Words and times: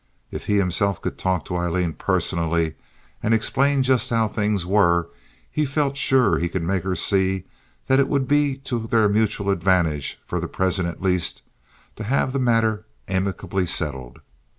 If 0.31 0.47
he 0.47 0.57
himself 0.57 0.99
could 0.99 1.19
talk 1.19 1.45
to 1.45 1.55
Aileen 1.55 1.93
personally 1.93 2.73
and 3.21 3.35
explain 3.35 3.83
just 3.83 4.09
how 4.09 4.27
things 4.27 4.65
were, 4.65 5.09
he 5.51 5.63
felt 5.63 5.95
sure 5.95 6.39
he 6.39 6.49
could 6.49 6.63
make 6.63 6.81
her 6.81 6.95
see 6.95 7.43
that 7.85 7.99
it 7.99 8.07
would 8.07 8.27
be 8.27 8.57
to 8.63 8.87
their 8.87 9.07
mutual 9.07 9.51
advantage, 9.51 10.19
for 10.25 10.39
the 10.39 10.47
present 10.47 10.87
at 10.87 11.03
least, 11.03 11.43
to 11.97 12.03
have 12.03 12.33
the 12.33 12.39
matter 12.39 12.87
amicably 13.07 13.67
settled. 13.67 14.21